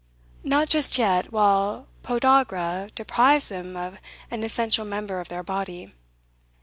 "Not 0.43 0.67
just 0.67 0.97
yet, 0.97 1.31
while 1.31 1.85
podagra 2.01 2.89
deprives 2.95 3.49
them 3.49 3.77
of 3.77 3.99
an 4.31 4.41
essential 4.43 4.83
member 4.83 5.19
of 5.19 5.27
their 5.27 5.43
body. 5.43 5.93